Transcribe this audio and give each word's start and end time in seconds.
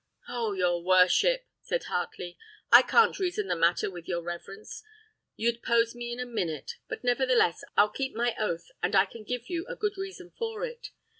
"Oh! 0.27 0.53
your 0.53 0.81
worship," 0.83 1.45
said 1.61 1.83
Heartley, 1.83 2.35
"I 2.71 2.81
can't 2.81 3.19
reason 3.19 3.45
the 3.47 3.55
matter 3.55 3.91
with 3.91 4.07
your 4.07 4.23
reverence, 4.23 4.81
you'd 5.35 5.61
pose 5.61 5.93
me 5.93 6.11
in 6.11 6.19
a 6.19 6.25
minute; 6.25 6.77
but, 6.87 7.03
nevertheless, 7.03 7.63
I'll 7.77 7.89
keep 7.89 8.15
my 8.15 8.35
oath, 8.39 8.71
and 8.81 8.95
I 8.95 9.05
can 9.05 9.23
give 9.23 9.47
you 9.47 9.63
a 9.67 9.75
good 9.75 9.97
reason 9.97 10.31
for 10.39 10.65
it. 10.65 10.89